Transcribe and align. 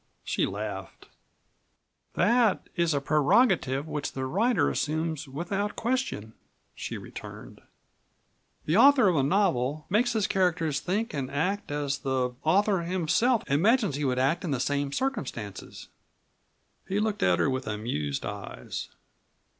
She 0.23 0.47
laughed. 0.47 1.09
"That 2.15 2.69
is 2.75 2.95
a 2.95 2.99
prerogative 3.01 3.87
which 3.87 4.13
the 4.13 4.25
writer 4.25 4.67
assumes 4.67 5.27
without 5.27 5.75
question," 5.75 6.33
she 6.73 6.97
returned. 6.97 7.61
"The 8.65 8.77
author 8.77 9.07
of 9.09 9.15
a 9.15 9.21
novel 9.21 9.85
makes 9.91 10.13
his 10.13 10.25
characters 10.25 10.79
think 10.79 11.13
and 11.13 11.29
act 11.29 11.71
as 11.71 11.99
the 11.99 12.31
author 12.41 12.81
himself 12.81 13.43
imagines 13.47 13.93
he 13.95 14.03
would 14.03 14.17
act 14.17 14.43
in 14.43 14.49
the 14.49 14.59
same 14.59 14.91
circumstances." 14.91 15.87
He 16.87 16.99
looked 16.99 17.21
at 17.21 17.37
her 17.37 17.47
with 17.47 17.67
amused 17.67 18.25
eyes. 18.25 18.89